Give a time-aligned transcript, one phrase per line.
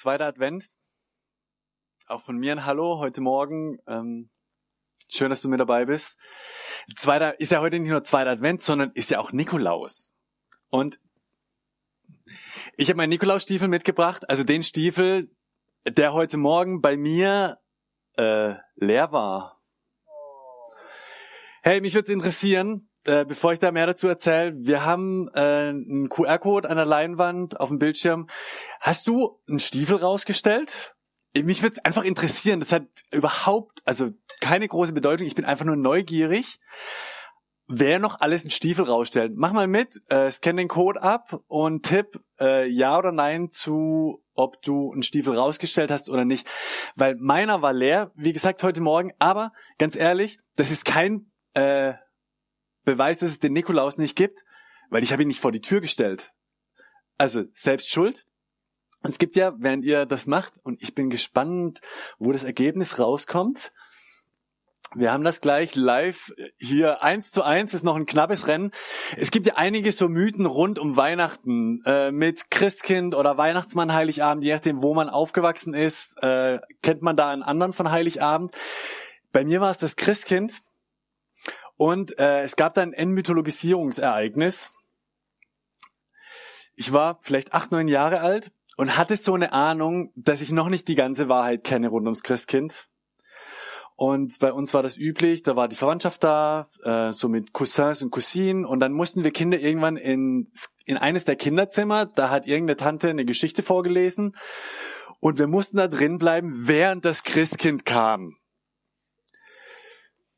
[0.00, 0.70] Zweiter Advent.
[2.06, 3.76] Auch von mir ein Hallo heute Morgen.
[3.86, 4.30] Ähm,
[5.10, 6.16] schön, dass du mit dabei bist.
[6.96, 10.10] Zweiter ist ja heute nicht nur zweiter Advent, sondern ist ja auch Nikolaus.
[10.70, 10.98] Und
[12.78, 15.30] ich habe meinen Nikolausstiefel mitgebracht, also den Stiefel,
[15.86, 17.58] der heute Morgen bei mir
[18.16, 19.60] äh, leer war.
[21.62, 26.08] Hey, mich würde interessieren, äh, bevor ich da mehr dazu erzähle, wir haben äh, einen
[26.08, 28.28] QR-Code an der Leinwand auf dem Bildschirm.
[28.80, 30.94] Hast du einen Stiefel rausgestellt?
[31.34, 32.60] Mich würde es einfach interessieren.
[32.60, 35.26] Das hat überhaupt, also keine große Bedeutung.
[35.26, 36.58] Ich bin einfach nur neugierig,
[37.68, 39.32] wer noch alles einen Stiefel rausstellt.
[39.36, 44.24] Mach mal mit, äh, scan den Code ab und tipp äh, ja oder nein zu,
[44.34, 46.48] ob du einen Stiefel rausgestellt hast oder nicht.
[46.96, 49.12] Weil meiner war leer, wie gesagt, heute Morgen.
[49.20, 51.94] Aber ganz ehrlich, das ist kein äh,
[52.84, 54.44] Beweis, dass es den Nikolaus nicht gibt,
[54.90, 56.32] weil ich habe ihn nicht vor die Tür gestellt.
[57.18, 58.26] Also selbst schuld.
[59.02, 61.80] Und es gibt ja, während ihr das macht, und ich bin gespannt,
[62.18, 63.72] wo das Ergebnis rauskommt.
[64.94, 68.72] Wir haben das gleich live hier eins zu eins ist noch ein knappes Rennen.
[69.16, 74.42] Es gibt ja einige so Mythen rund um Weihnachten äh, mit Christkind oder Weihnachtsmann Heiligabend,
[74.42, 78.50] je nachdem, wo man aufgewachsen ist, äh, kennt man da einen anderen von Heiligabend.
[79.32, 80.60] Bei mir war es das Christkind
[81.80, 84.70] und äh, es gab dann ein Entmythologisierungsereignis.
[86.74, 90.68] Ich war vielleicht acht, neun Jahre alt und hatte so eine Ahnung, dass ich noch
[90.68, 92.90] nicht die ganze Wahrheit kenne rund ums Christkind.
[93.96, 98.02] Und bei uns war das üblich, da war die Verwandtschaft da, äh, so mit Cousins
[98.02, 98.66] und Cousinen.
[98.66, 100.50] Und dann mussten wir Kinder irgendwann in,
[100.84, 104.36] in eines der Kinderzimmer, da hat irgendeine Tante eine Geschichte vorgelesen.
[105.18, 108.36] Und wir mussten da drin bleiben, während das Christkind kam.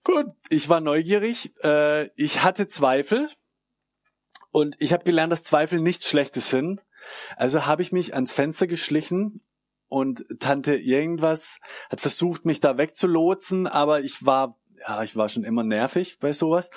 [0.04, 3.28] Gut, ich war neugierig, äh, ich hatte Zweifel
[4.50, 6.84] und ich habe gelernt, dass Zweifel nichts Schlechtes sind.
[7.36, 9.42] Also habe ich mich ans Fenster geschlichen
[9.88, 11.58] und Tante irgendwas
[11.90, 16.32] hat versucht, mich da wegzulotsen, aber ich war, ja, ich war schon immer nervig bei
[16.32, 16.70] sowas.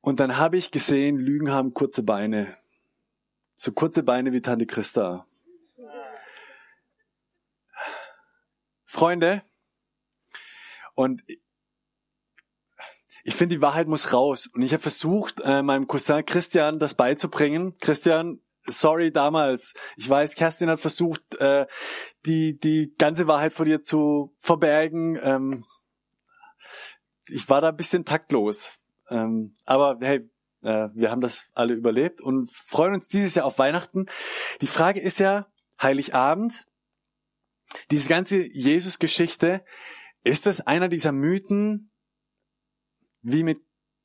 [0.00, 2.56] Und dann habe ich gesehen, Lügen haben kurze Beine.
[3.54, 5.26] So kurze Beine wie Tante Christa.
[8.84, 9.42] Freunde,
[10.94, 11.22] und
[13.24, 14.48] ich finde, die Wahrheit muss raus.
[14.52, 17.74] Und ich habe versucht, äh, meinem Cousin Christian das beizubringen.
[17.80, 19.72] Christian, sorry damals.
[19.96, 21.66] Ich weiß, Kerstin hat versucht, äh,
[22.26, 25.18] die, die ganze Wahrheit vor dir zu verbergen.
[25.22, 25.64] Ähm,
[27.28, 28.74] ich war da ein bisschen taktlos.
[29.08, 30.30] Ähm, aber hey,
[30.60, 34.04] äh, wir haben das alle überlebt und freuen uns dieses Jahr auf Weihnachten.
[34.60, 35.46] Die Frage ist ja,
[35.82, 36.66] Heiligabend,
[37.90, 39.64] diese ganze Jesus-Geschichte,
[40.24, 41.90] ist das einer dieser Mythen,
[43.24, 43.60] wie mit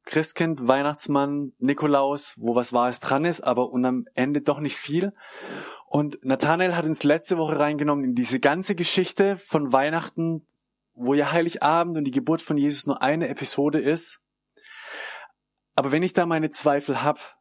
[0.05, 5.13] Christkind, Weihnachtsmann, Nikolaus, wo was Wahres dran ist, aber und am Ende doch nicht viel.
[5.87, 10.47] Und Nathanael hat uns letzte Woche reingenommen in diese ganze Geschichte von Weihnachten,
[10.93, 14.19] wo ja Heiligabend und die Geburt von Jesus nur eine Episode ist.
[15.75, 17.37] Aber wenn ich da meine Zweifel hab,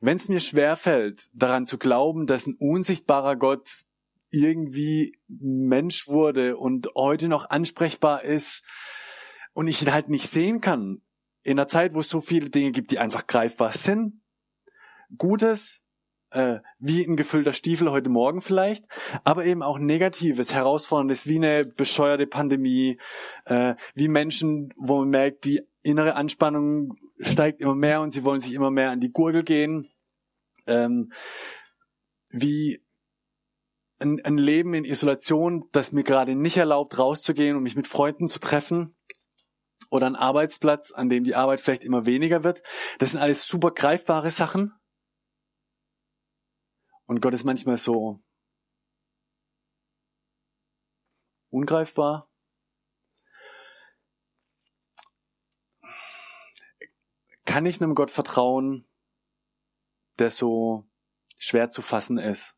[0.00, 3.82] wenn es mir schwerfällt, daran zu glauben, dass ein unsichtbarer Gott
[4.30, 8.64] irgendwie Mensch wurde und heute noch ansprechbar ist
[9.54, 11.02] und ich ihn halt nicht sehen kann,
[11.42, 14.20] in einer Zeit, wo es so viele Dinge gibt, die einfach greifbar sind,
[15.18, 15.82] Gutes,
[16.30, 18.84] äh, wie ein gefüllter Stiefel heute Morgen vielleicht,
[19.24, 22.98] aber eben auch Negatives, Herausforderndes, wie eine bescheuerte Pandemie,
[23.44, 28.40] äh, wie Menschen, wo man merkt, die innere Anspannung steigt immer mehr und sie wollen
[28.40, 29.90] sich immer mehr an die Gurgel gehen,
[30.66, 31.12] ähm,
[32.30, 32.80] wie
[33.98, 38.26] ein, ein Leben in Isolation, das mir gerade nicht erlaubt, rauszugehen und mich mit Freunden
[38.26, 38.96] zu treffen,
[39.92, 42.62] oder ein Arbeitsplatz, an dem die Arbeit vielleicht immer weniger wird.
[42.98, 44.74] Das sind alles super greifbare Sachen.
[47.04, 48.18] Und Gott ist manchmal so
[51.50, 52.30] ungreifbar.
[57.44, 58.86] Kann ich einem Gott vertrauen,
[60.18, 60.88] der so
[61.36, 62.56] schwer zu fassen ist?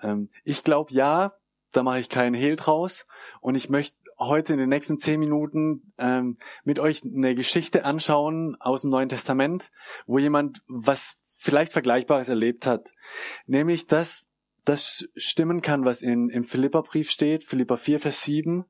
[0.00, 1.38] Ähm, ich glaube ja,
[1.72, 3.06] da mache ich keinen Hehl draus.
[3.42, 8.56] Und ich möchte heute in den nächsten zehn Minuten ähm, mit euch eine Geschichte anschauen
[8.60, 9.70] aus dem Neuen Testament,
[10.06, 12.92] wo jemand was vielleicht Vergleichbares erlebt hat.
[13.46, 14.26] Nämlich, dass
[14.64, 18.64] das stimmen kann, was in, im Philipperbrief steht, Philipper 4, Vers 7.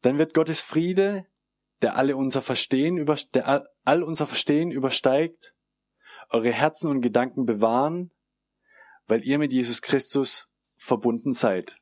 [0.00, 1.26] Dann wird Gottes Friede,
[1.82, 5.54] der alle unser Verstehen über, der all unser Verstehen übersteigt,
[6.30, 8.12] eure Herzen und Gedanken bewahren,
[9.06, 11.76] weil ihr mit Jesus Christus verbunden seid.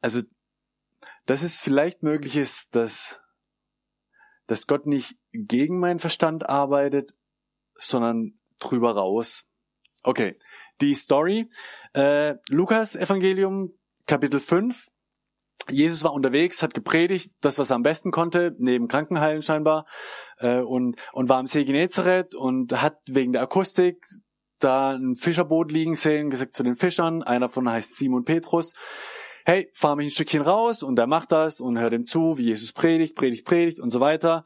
[0.00, 0.22] Also,
[1.26, 3.20] dass es vielleicht möglich ist, dass,
[4.46, 7.14] dass Gott nicht gegen meinen Verstand arbeitet,
[7.78, 9.44] sondern drüber raus.
[10.02, 10.38] Okay,
[10.80, 11.48] die Story.
[11.94, 13.72] Äh, Lukas Evangelium,
[14.06, 14.88] Kapitel 5.
[15.70, 19.86] Jesus war unterwegs, hat gepredigt, das, was er am besten konnte, neben Krankenheilen scheinbar,
[20.38, 24.04] äh, und, und war am See Genezareth und hat wegen der Akustik
[24.58, 28.74] da ein Fischerboot liegen sehen, gesagt zu den Fischern, einer von heißt Simon Petrus,
[29.44, 32.44] hey, fahr mich ein Stückchen raus und er macht das und hört ihm zu, wie
[32.44, 34.44] Jesus predigt, predigt, predigt und so weiter.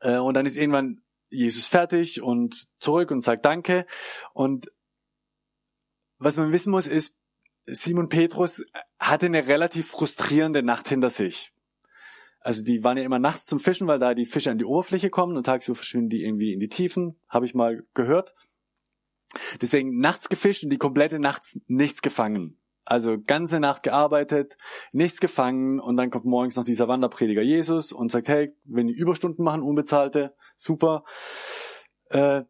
[0.00, 3.86] Äh, und dann ist irgendwann Jesus fertig und zurück und sagt Danke.
[4.32, 4.70] Und
[6.18, 7.16] was man wissen muss, ist,
[7.66, 8.64] Simon Petrus
[8.98, 11.52] hatte eine relativ frustrierende Nacht hinter sich.
[12.40, 15.10] Also die waren ja immer nachts zum Fischen, weil da die Fische an die Oberfläche
[15.10, 18.34] kommen und tagsüber verschwinden die irgendwie in die Tiefen, habe ich mal gehört.
[19.60, 22.56] Deswegen nachts gefischt und die komplette Nacht nichts gefangen.
[22.86, 24.56] Also ganze Nacht gearbeitet,
[24.92, 28.94] nichts gefangen und dann kommt morgens noch dieser Wanderprediger Jesus und sagt, hey, wenn die
[28.94, 31.04] Überstunden machen, unbezahlte, super.
[32.10, 32.44] Äh,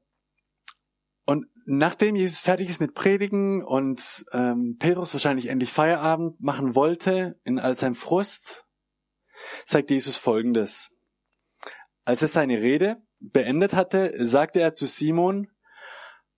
[1.24, 7.40] und nachdem Jesus fertig ist mit Predigen und ähm, Petrus wahrscheinlich endlich Feierabend machen wollte,
[7.44, 8.66] in all seinem Frust,
[9.64, 10.90] sagt Jesus Folgendes.
[12.04, 15.48] Als er seine Rede beendet hatte, sagte er zu Simon,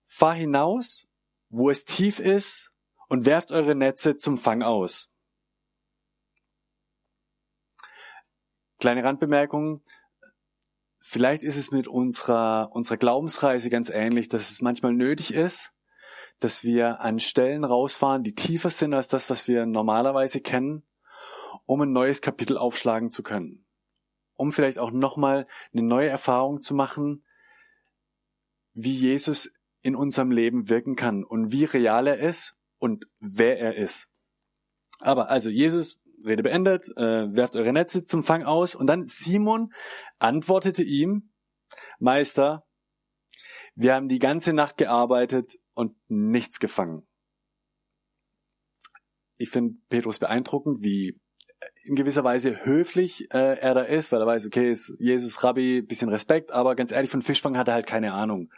[0.05, 1.05] fahr hinaus,
[1.49, 2.71] wo es tief ist,
[3.09, 5.09] und werft eure Netze zum Fang aus.
[8.79, 9.83] Kleine Randbemerkung.
[11.01, 15.73] Vielleicht ist es mit unserer, unserer Glaubensreise ganz ähnlich, dass es manchmal nötig ist,
[16.39, 20.83] dass wir an Stellen rausfahren, die tiefer sind als das, was wir normalerweise kennen,
[21.65, 23.65] um ein neues Kapitel aufschlagen zu können.
[24.35, 27.25] Um vielleicht auch nochmal eine neue Erfahrung zu machen,
[28.73, 29.51] wie Jesus
[29.81, 34.09] in unserem Leben wirken kann und wie real er ist und wer er ist.
[34.99, 39.71] Aber also Jesus, Rede beendet, äh, werft eure Netze zum Fang aus und dann Simon
[40.17, 41.31] antwortete ihm,
[41.99, 42.65] Meister,
[43.75, 47.07] wir haben die ganze Nacht gearbeitet und nichts gefangen.
[49.37, 51.17] Ich finde Petrus beeindruckend, wie
[51.85, 55.81] in gewisser Weise höflich äh, er da ist, weil er weiß, okay, ist Jesus Rabbi,
[55.81, 58.51] bisschen Respekt, aber ganz ehrlich, von Fischfang hat er halt keine Ahnung.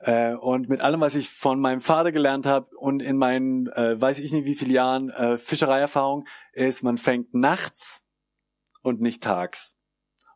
[0.00, 4.00] Äh, und mit allem, was ich von meinem Vater gelernt habe und in meinen, äh,
[4.00, 8.02] weiß ich nicht wie viele Jahren äh, Fischereierfahrung, ist, man fängt nachts
[8.82, 9.76] und nicht tags.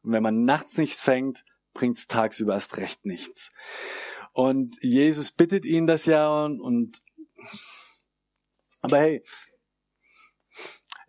[0.02, 3.50] Und wenn man nachts nichts fängt, bringt's tagsüber erst recht nichts.
[4.32, 7.00] Und Jesus bittet ihn das ja und, und
[8.80, 9.24] aber hey,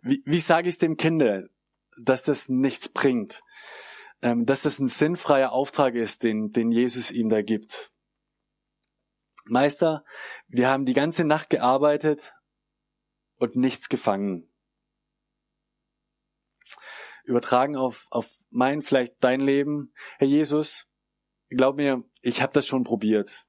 [0.00, 1.44] wie, wie sage ich dem Kinder,
[2.00, 3.42] dass das nichts bringt?
[4.22, 7.92] Ähm, dass das ein sinnfreier Auftrag ist, den, den Jesus ihm da gibt.
[9.48, 10.04] Meister,
[10.48, 12.34] wir haben die ganze Nacht gearbeitet
[13.36, 14.50] und nichts gefangen.
[17.24, 19.92] Übertragen auf, auf mein, vielleicht dein Leben.
[20.18, 20.88] Herr Jesus,
[21.48, 23.46] glaub mir, ich habe das schon probiert.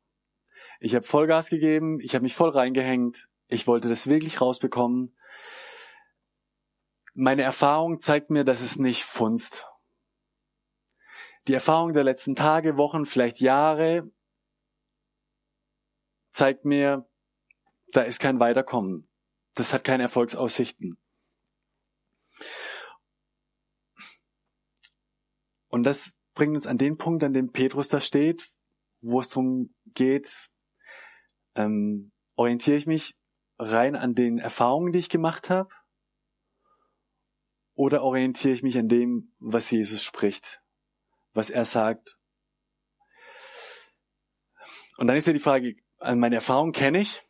[0.80, 5.16] Ich habe Vollgas gegeben, ich habe mich voll reingehängt, ich wollte das wirklich rausbekommen.
[7.14, 9.68] Meine Erfahrung zeigt mir, dass es nicht funzt.
[11.48, 14.12] Die Erfahrung der letzten Tage, Wochen, vielleicht Jahre
[16.38, 17.10] zeigt mir,
[17.94, 19.10] da ist kein Weiterkommen.
[19.56, 21.00] Das hat keine Erfolgsaussichten.
[25.68, 28.48] Und das bringt uns an den Punkt, an dem Petrus da steht,
[29.02, 30.50] wo es darum geht,
[31.56, 33.18] ähm, orientiere ich mich
[33.58, 35.74] rein an den Erfahrungen, die ich gemacht habe,
[37.74, 40.62] oder orientiere ich mich an dem, was Jesus spricht,
[41.34, 42.20] was er sagt.
[44.98, 47.22] Und dann ist ja die Frage, also meine Erfahrung kenne ich.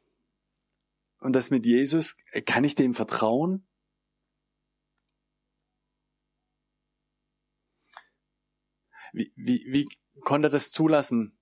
[1.20, 3.68] Und das mit Jesus, kann ich dem vertrauen?
[9.14, 9.88] Wie, wie, wie
[10.22, 11.40] konnte er das zulassen,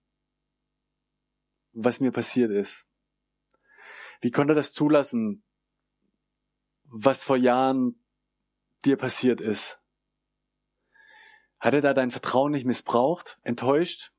[1.73, 2.85] was mir passiert ist?
[4.21, 5.43] Wie konnte er das zulassen,
[6.83, 8.01] was vor Jahren
[8.85, 9.81] dir passiert ist?
[11.59, 14.14] Hat er da dein Vertrauen nicht missbraucht, enttäuscht?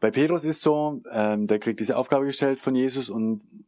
[0.00, 3.66] Bei Petrus ist so, ähm, der kriegt diese Aufgabe gestellt von Jesus und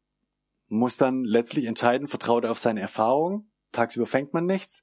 [0.68, 4.82] muss dann letztlich entscheiden, vertraut er auf seine Erfahrung, tagsüber fängt man nichts,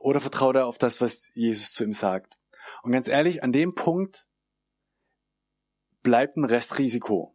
[0.00, 2.38] oder vertraut er auf das, was Jesus zu ihm sagt.
[2.82, 4.26] Und ganz ehrlich, an dem Punkt
[6.02, 7.34] bleibt ein Restrisiko.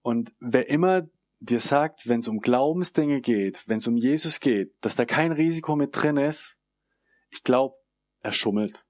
[0.00, 1.08] Und wer immer
[1.40, 5.32] dir sagt, wenn es um Glaubensdinge geht, wenn es um Jesus geht, dass da kein
[5.32, 6.58] Risiko mit drin ist,
[7.30, 7.76] ich glaube,
[8.20, 8.86] er schummelt.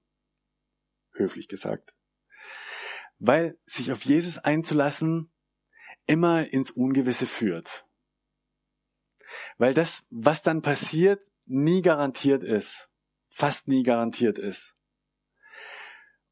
[1.13, 1.95] Höflich gesagt.
[3.25, 5.31] Weil sich auf Jesus einzulassen
[6.07, 7.85] immer ins Ungewisse führt.
[9.57, 12.89] Weil das, was dann passiert, nie garantiert ist.
[13.29, 14.75] Fast nie garantiert ist.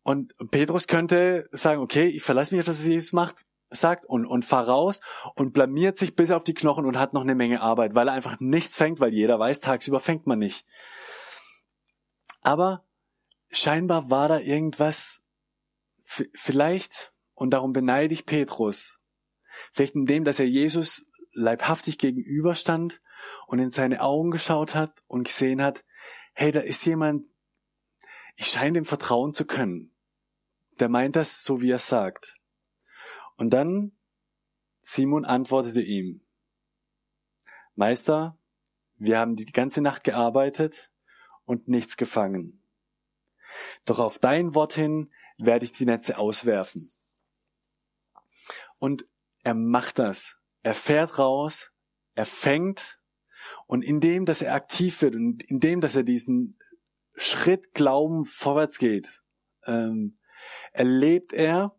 [0.03, 4.25] Und Petrus könnte sagen, okay, ich verlasse mich auf das, was Jesus macht, sagt und,
[4.25, 5.00] und fahr raus
[5.36, 8.13] und blamiert sich bis auf die Knochen und hat noch eine Menge Arbeit, weil er
[8.13, 10.65] einfach nichts fängt, weil jeder weiß, tagsüber fängt man nicht.
[12.41, 12.83] Aber
[13.50, 15.24] scheinbar war da irgendwas,
[16.34, 19.00] vielleicht, und darum beneide ich Petrus,
[19.72, 23.01] vielleicht in dem, dass er Jesus leibhaftig gegenüberstand
[23.48, 25.84] und in seine Augen geschaut hat und gesehen hat,
[26.34, 27.25] hey, da ist jemand,
[28.36, 29.94] ich scheine dem vertrauen zu können.
[30.80, 32.38] Der meint das so, wie er sagt.
[33.38, 33.91] Und dann
[34.82, 36.25] Simon antwortete ihm,
[37.75, 38.38] Meister,
[38.96, 40.91] wir haben die ganze Nacht gearbeitet
[41.46, 42.63] und nichts gefangen.
[43.86, 45.12] Doch auf dein Wort hin
[45.45, 46.91] werde ich die Netze auswerfen.
[48.77, 49.05] Und
[49.43, 50.38] er macht das.
[50.63, 51.71] Er fährt raus,
[52.13, 53.00] er fängt
[53.67, 56.57] und indem, dass er aktiv wird und indem, dass er diesen
[57.15, 59.21] Schritt Glauben vorwärts geht,
[59.65, 60.19] ähm,
[60.71, 61.75] erlebt er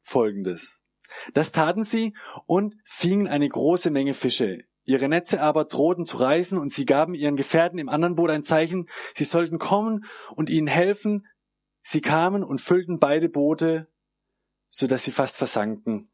[0.00, 0.82] Folgendes.
[1.34, 2.14] Das taten sie
[2.46, 4.64] und fingen eine große Menge Fische.
[4.84, 8.44] Ihre Netze aber drohten zu reißen und sie gaben ihren Gefährten im anderen Boot ein
[8.44, 10.04] Zeichen, sie sollten kommen
[10.34, 11.26] und ihnen helfen.
[11.90, 13.90] Sie kamen und füllten beide Boote,
[14.68, 16.12] so dass sie fast versanken.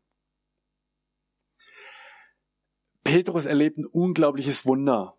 [3.02, 5.18] Petrus erlebt ein unglaubliches Wunder.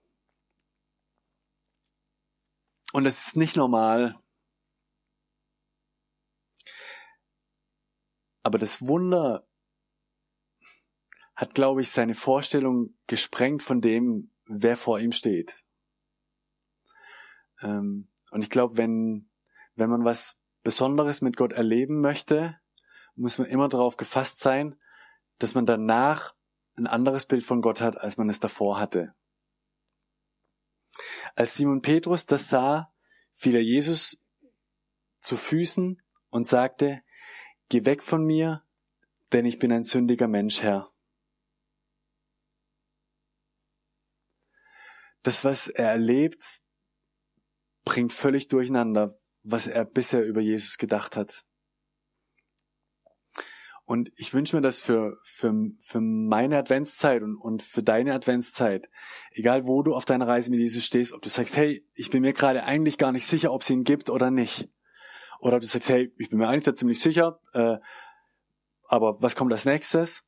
[2.93, 4.17] Und es ist nicht normal.
[8.41, 9.45] Aber das Wunder
[11.35, 15.65] hat, glaube ich, seine Vorstellung gesprengt von dem, wer vor ihm steht.
[17.59, 19.29] Ähm, und ich glaube, wenn,
[19.75, 22.59] wenn man was Besonderes mit Gott erleben möchte,
[23.13, 24.75] muss man immer darauf gefasst sein,
[25.37, 26.33] dass man danach
[26.75, 29.13] ein anderes Bild von Gott hat, als man es davor hatte.
[31.35, 32.91] Als Simon Petrus das sah,
[33.31, 34.17] fiel er Jesus
[35.21, 37.03] zu Füßen und sagte,
[37.69, 38.65] Geh weg von mir,
[39.33, 40.91] denn ich bin ein sündiger Mensch, Herr.
[45.21, 46.63] Das, was er erlebt,
[47.83, 49.13] bringt völlig durcheinander,
[49.45, 51.45] was er bisher über Jesus gedacht hat.
[53.87, 58.89] Und ich wünsche mir das für, für, für meine Adventszeit und, und für deine Adventszeit.
[59.31, 62.21] Egal wo du auf deiner Reise mit Jesus stehst, ob du sagst, hey, ich bin
[62.21, 64.67] mir gerade eigentlich gar nicht sicher, ob es ihn gibt oder nicht.
[65.39, 67.77] Oder du sagst, hey, ich bin mir eigentlich da ziemlich sicher, äh,
[68.87, 70.23] aber was kommt als nächstes?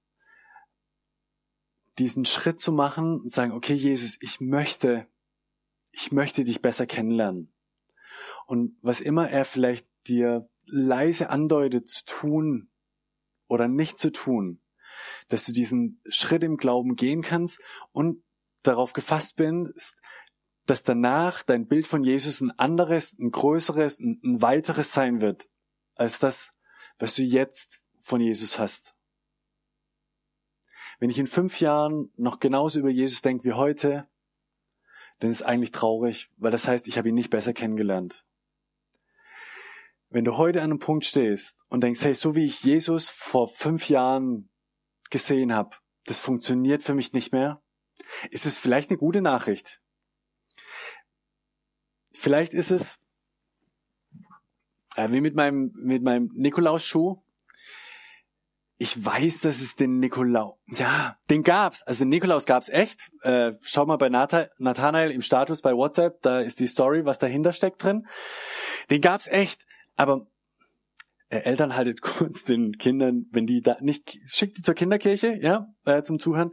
[1.98, 5.08] Diesen Schritt zu machen und sagen, okay, Jesus, ich möchte,
[5.90, 7.52] ich möchte dich besser kennenlernen.
[8.46, 12.70] Und was immer er vielleicht dir leise andeutet zu tun,
[13.48, 14.62] oder nicht zu tun,
[15.30, 17.60] dass du diesen Schritt im Glauben gehen kannst
[17.92, 18.24] und
[18.64, 19.98] darauf gefasst bist,
[20.66, 25.50] dass danach dein Bild von Jesus ein anderes, ein größeres, ein, weiteres sein wird,
[25.96, 26.54] als das,
[27.00, 28.96] was du jetzt von Jesus hast.
[31.00, 34.10] Wenn ich in fünf Jahren noch genauso über Jesus denke wie heute,
[35.20, 38.26] dann ist eigentlich traurig, weil das heißt, ich habe ihn nicht besser kennengelernt.
[40.10, 43.48] Wenn du heute an einem Punkt stehst und denkst, hey, so wie ich Jesus vor
[43.48, 44.50] fünf Jahren
[45.10, 47.62] gesehen habe, das funktioniert für mich nicht mehr,
[48.32, 49.82] ist es vielleicht eine gute Nachricht.
[52.14, 53.00] Vielleicht ist es
[54.96, 57.22] äh, wie mit meinem mit meinem Nikolausschuh.
[58.80, 61.82] Ich weiß, dass es den Nikolaus, ja, den gab's.
[61.84, 63.10] Also den Nikolaus gab's echt.
[63.24, 67.54] Äh, schau mal bei Nathanael im Status bei WhatsApp, da ist die Story, was dahinter
[67.54, 68.06] steckt drin.
[68.92, 69.66] Den gab's echt.
[69.96, 70.28] Aber
[71.30, 75.74] äh, Eltern haltet kurz den Kindern, wenn die da nicht, schickt die zur Kinderkirche, ja,
[75.86, 76.52] äh, zum Zuhören.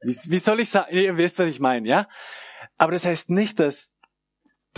[0.00, 0.94] Wie, wie soll ich sagen?
[0.94, 2.08] Ihr wisst, was ich meine, ja?
[2.76, 3.90] Aber das heißt nicht, dass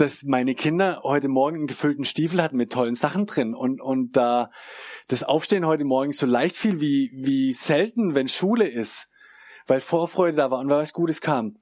[0.01, 4.17] dass meine Kinder heute Morgen einen gefüllten Stiefel hatten mit tollen Sachen drin und und
[4.17, 4.49] da
[5.07, 9.09] das Aufstehen heute Morgen so leicht fiel wie wie selten, wenn Schule ist,
[9.67, 11.59] weil Vorfreude da war und weil was Gutes kam.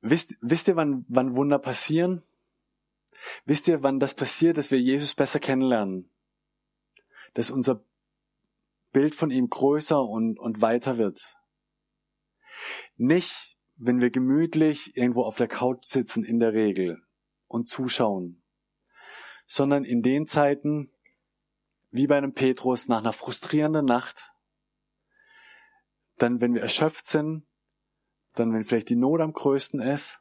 [0.00, 2.24] Wisst, wisst ihr, wann, wann Wunder passieren?
[3.44, 6.10] Wisst ihr, wann das passiert, dass wir Jesus besser kennenlernen?
[7.34, 7.84] Dass unser
[8.92, 11.36] Bild von ihm größer und, und weiter wird.
[13.02, 17.02] Nicht, wenn wir gemütlich irgendwo auf der Couch sitzen in der Regel
[17.46, 18.42] und zuschauen,
[19.46, 20.92] sondern in den Zeiten,
[21.90, 24.34] wie bei einem Petrus nach einer frustrierenden Nacht,
[26.18, 27.46] dann wenn wir erschöpft sind,
[28.34, 30.20] dann wenn vielleicht die Not am größten ist,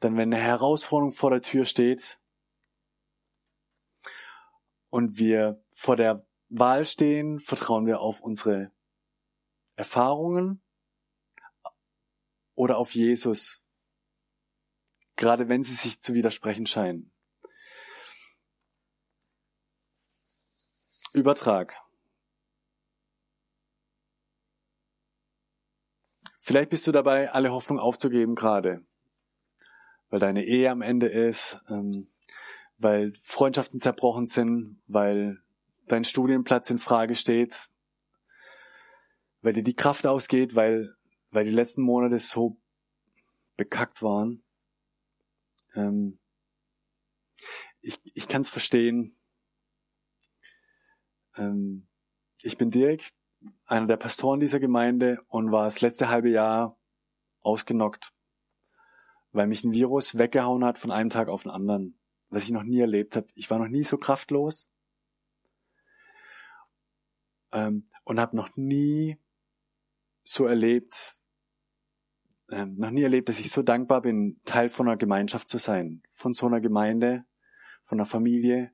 [0.00, 2.18] dann wenn eine Herausforderung vor der Tür steht
[4.88, 8.72] und wir vor der Wahl stehen, vertrauen wir auf unsere
[9.74, 10.62] Erfahrungen
[12.56, 13.60] oder auf Jesus,
[15.14, 17.12] gerade wenn sie sich zu widersprechen scheinen.
[21.12, 21.76] Übertrag.
[26.38, 28.84] Vielleicht bist du dabei, alle Hoffnung aufzugeben gerade,
[30.10, 32.08] weil deine Ehe am Ende ist, ähm,
[32.78, 35.42] weil Freundschaften zerbrochen sind, weil
[35.88, 37.68] dein Studienplatz in Frage steht,
[39.40, 40.94] weil dir die Kraft ausgeht, weil,
[41.36, 42.56] weil die letzten Monate so
[43.58, 44.42] bekackt waren.
[45.74, 46.18] Ähm,
[47.82, 49.14] ich ich kann es verstehen.
[51.36, 51.88] Ähm,
[52.40, 53.02] ich bin Dirk,
[53.66, 56.80] einer der Pastoren dieser Gemeinde und war das letzte halbe Jahr
[57.42, 58.14] ausgenockt,
[59.32, 61.98] weil mich ein Virus weggehauen hat von einem Tag auf den anderen,
[62.30, 63.26] was ich noch nie erlebt habe.
[63.34, 64.70] Ich war noch nie so kraftlos
[67.52, 69.18] ähm, und habe noch nie
[70.24, 71.15] so erlebt,
[72.50, 76.02] ähm, noch nie erlebt, dass ich so dankbar bin, Teil von einer Gemeinschaft zu sein,
[76.12, 77.24] von so einer Gemeinde,
[77.82, 78.72] von einer Familie,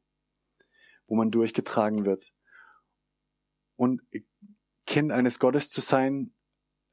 [1.07, 2.33] wo man durchgetragen wird.
[3.77, 4.03] Und
[4.87, 6.35] Kind eines Gottes zu sein,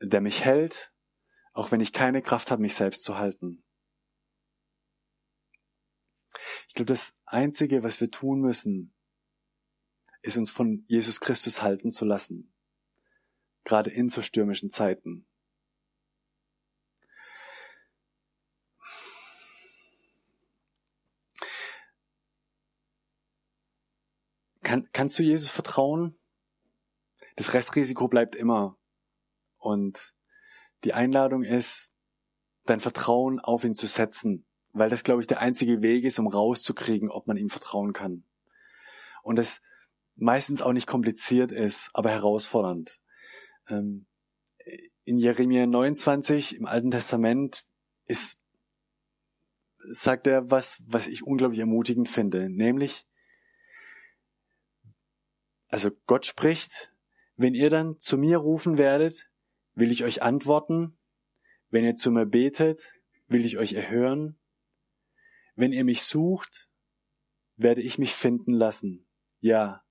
[0.02, 0.94] der mich hält,
[1.54, 3.64] auch wenn ich keine Kraft habe, mich selbst zu halten.
[6.68, 8.94] Ich glaube, das Einzige, was wir tun müssen,
[10.22, 12.54] ist uns von Jesus Christus halten zu lassen,
[13.64, 15.29] gerade in so stürmischen Zeiten.
[24.70, 26.16] Kann, kannst du Jesus vertrauen?
[27.38, 28.78] Das Restrisiko bleibt immer.
[29.58, 30.14] Und
[30.84, 31.92] die Einladung ist,
[32.66, 36.28] dein Vertrauen auf ihn zu setzen, weil das, glaube ich, der einzige Weg ist, um
[36.28, 38.26] rauszukriegen, ob man ihm vertrauen kann.
[39.24, 39.60] Und das
[40.16, 43.02] meistens auch nicht kompliziert ist, aber herausfordernd.
[43.70, 44.06] Ähm,
[45.04, 47.66] in Jeremia 29 im Alten Testament
[48.06, 48.38] ist,
[49.80, 53.08] sagt er was, was ich unglaublich ermutigend finde, nämlich,
[55.70, 56.92] also Gott spricht,
[57.36, 59.30] wenn ihr dann zu mir rufen werdet,
[59.76, 60.98] will ich euch antworten,
[61.70, 62.94] wenn ihr zu mir betet,
[63.28, 64.38] will ich euch erhören,
[65.56, 66.70] wenn ihr mich sucht,
[67.56, 69.08] werde ich mich finden lassen.
[69.40, 69.84] Ja,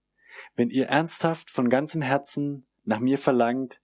[0.56, 3.80] wenn ihr ernsthaft von ganzem Herzen nach mir verlangt,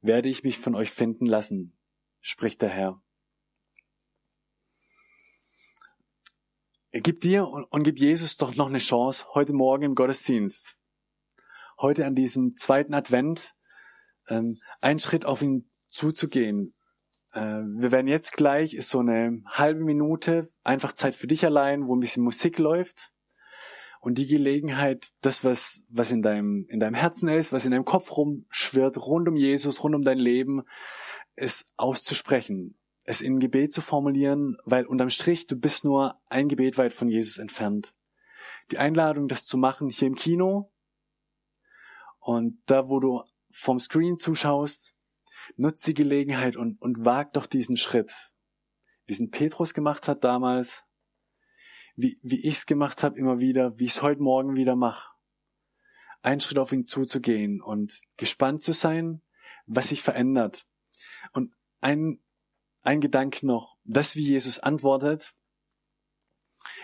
[0.00, 1.76] werde ich mich von euch finden lassen,
[2.20, 3.02] spricht der Herr.
[6.92, 10.79] Gib dir und gib Jesus doch noch eine Chance heute Morgen im Gottesdienst.
[11.80, 13.54] Heute an diesem zweiten Advent
[14.28, 16.74] ähm, einen Schritt auf ihn zuzugehen.
[17.32, 21.86] Äh, wir werden jetzt gleich, ist so eine halbe Minute, einfach Zeit für dich allein,
[21.86, 23.12] wo ein bisschen Musik läuft
[24.00, 27.86] und die Gelegenheit, das, was, was in deinem, in deinem Herzen ist, was in deinem
[27.86, 30.62] Kopf rumschwirrt, rund um Jesus, rund um dein Leben,
[31.34, 36.76] es auszusprechen, es in Gebet zu formulieren, weil unterm Strich, du bist nur ein Gebet
[36.76, 37.94] weit von Jesus entfernt.
[38.70, 40.70] Die Einladung, das zu machen hier im Kino
[42.20, 44.94] und da, wo du vom Screen zuschaust,
[45.56, 48.32] nutzt die Gelegenheit und, und wag doch diesen Schritt.
[49.06, 50.84] Wie es ein Petrus gemacht hat damals,
[51.96, 55.10] wie, wie ich es gemacht habe immer wieder, wie ich es heute Morgen wieder mache.
[56.22, 59.22] Einen Schritt auf ihn zuzugehen und gespannt zu sein,
[59.66, 60.66] was sich verändert.
[61.32, 62.22] Und ein,
[62.82, 65.34] ein Gedanke noch, das, wie Jesus antwortet,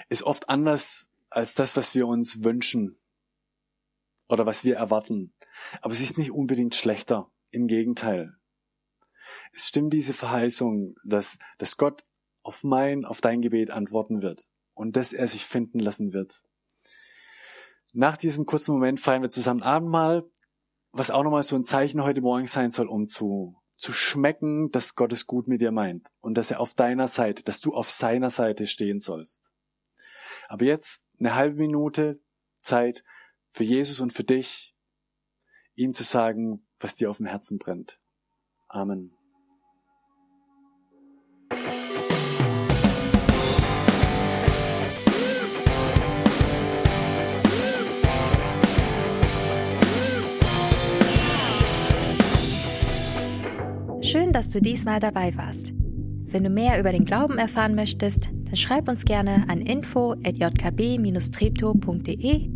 [0.09, 2.99] ist oft anders als das, was wir uns wünschen
[4.29, 5.33] oder was wir erwarten.
[5.81, 7.31] Aber es ist nicht unbedingt schlechter.
[7.51, 8.37] Im Gegenteil.
[9.53, 12.05] Es stimmt diese Verheißung, dass, dass Gott
[12.43, 16.43] auf mein, auf dein Gebet antworten wird und dass er sich finden lassen wird.
[17.93, 20.29] Nach diesem kurzen Moment feiern wir zusammen Abendmahl,
[20.93, 24.95] was auch nochmal so ein Zeichen heute Morgen sein soll, um zu, zu schmecken, dass
[24.95, 27.91] Gott es gut mit dir meint und dass er auf deiner Seite, dass du auf
[27.91, 29.53] seiner Seite stehen sollst.
[30.49, 32.21] Aber jetzt eine halbe Minute
[32.63, 33.03] Zeit
[33.57, 34.77] für Jesus und für dich,
[35.77, 37.99] ihm zu sagen, was dir auf dem Herzen brennt.
[38.69, 39.13] Amen.
[54.03, 55.73] Schön, dass du diesmal dabei warst.
[55.73, 62.56] Wenn du mehr über den Glauben erfahren möchtest, dann schreib uns gerne an info@jkb-trepto.de